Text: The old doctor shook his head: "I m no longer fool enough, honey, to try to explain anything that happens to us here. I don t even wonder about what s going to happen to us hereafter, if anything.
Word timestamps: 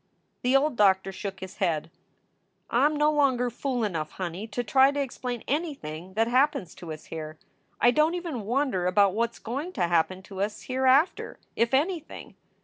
The 0.41 0.55
old 0.55 0.77
doctor 0.77 1.11
shook 1.11 1.41
his 1.41 1.57
head: 1.57 1.91
"I 2.71 2.85
m 2.87 2.95
no 2.95 3.11
longer 3.11 3.51
fool 3.51 3.83
enough, 3.83 4.13
honey, 4.13 4.47
to 4.47 4.63
try 4.63 4.89
to 4.89 4.99
explain 4.99 5.43
anything 5.47 6.15
that 6.15 6.27
happens 6.27 6.73
to 6.73 6.91
us 6.91 7.05
here. 7.13 7.37
I 7.79 7.91
don 7.91 8.13
t 8.13 8.17
even 8.17 8.41
wonder 8.47 8.87
about 8.87 9.13
what 9.13 9.29
s 9.29 9.37
going 9.37 9.73
to 9.73 9.83
happen 9.87 10.23
to 10.23 10.41
us 10.41 10.63
hereafter, 10.63 11.37
if 11.55 11.71
anything. 11.71 12.33